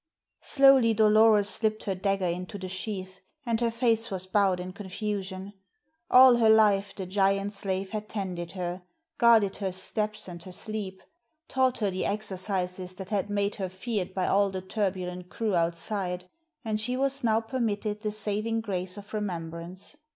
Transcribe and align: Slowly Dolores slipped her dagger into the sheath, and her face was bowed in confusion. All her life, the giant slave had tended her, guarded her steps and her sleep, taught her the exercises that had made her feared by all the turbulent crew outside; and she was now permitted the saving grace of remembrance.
Slowly 0.41 0.95
Dolores 0.95 1.47
slipped 1.47 1.83
her 1.83 1.93
dagger 1.93 2.25
into 2.25 2.57
the 2.57 2.67
sheath, 2.67 3.19
and 3.45 3.61
her 3.61 3.69
face 3.69 4.09
was 4.09 4.25
bowed 4.25 4.59
in 4.59 4.73
confusion. 4.73 5.53
All 6.09 6.37
her 6.37 6.49
life, 6.49 6.95
the 6.95 7.05
giant 7.05 7.53
slave 7.53 7.91
had 7.91 8.09
tended 8.09 8.53
her, 8.53 8.81
guarded 9.19 9.57
her 9.57 9.71
steps 9.71 10.27
and 10.27 10.41
her 10.41 10.51
sleep, 10.51 11.03
taught 11.47 11.77
her 11.77 11.91
the 11.91 12.07
exercises 12.07 12.95
that 12.95 13.09
had 13.09 13.29
made 13.29 13.53
her 13.57 13.69
feared 13.69 14.15
by 14.15 14.25
all 14.25 14.49
the 14.49 14.59
turbulent 14.63 15.29
crew 15.29 15.53
outside; 15.55 16.27
and 16.65 16.81
she 16.81 16.97
was 16.97 17.23
now 17.23 17.39
permitted 17.39 18.01
the 18.01 18.11
saving 18.11 18.59
grace 18.59 18.97
of 18.97 19.13
remembrance. 19.13 19.97